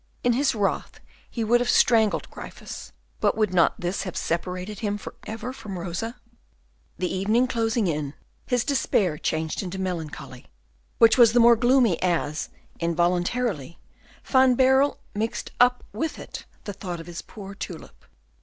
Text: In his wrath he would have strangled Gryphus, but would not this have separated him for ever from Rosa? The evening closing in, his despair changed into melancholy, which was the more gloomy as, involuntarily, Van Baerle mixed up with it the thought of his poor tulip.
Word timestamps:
In 0.23 0.33
his 0.33 0.55
wrath 0.55 0.99
he 1.29 1.43
would 1.43 1.59
have 1.59 1.69
strangled 1.69 2.27
Gryphus, 2.31 2.91
but 3.19 3.37
would 3.37 3.53
not 3.53 3.79
this 3.79 4.01
have 4.01 4.17
separated 4.17 4.79
him 4.79 4.97
for 4.97 5.13
ever 5.27 5.53
from 5.53 5.77
Rosa? 5.77 6.15
The 6.97 7.13
evening 7.15 7.45
closing 7.45 7.85
in, 7.85 8.15
his 8.47 8.63
despair 8.63 9.19
changed 9.19 9.61
into 9.61 9.77
melancholy, 9.77 10.47
which 10.97 11.19
was 11.19 11.33
the 11.33 11.39
more 11.39 11.55
gloomy 11.55 12.01
as, 12.01 12.49
involuntarily, 12.79 13.77
Van 14.25 14.55
Baerle 14.55 14.97
mixed 15.13 15.51
up 15.59 15.83
with 15.93 16.17
it 16.17 16.45
the 16.63 16.73
thought 16.73 16.99
of 16.99 17.05
his 17.05 17.21
poor 17.21 17.53
tulip. 17.53 18.05